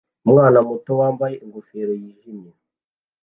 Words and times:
Umwana 0.25 0.57
muto 0.67 0.91
wambaye 0.99 1.35
ingofero 1.43 1.93
yijimye 2.01 2.51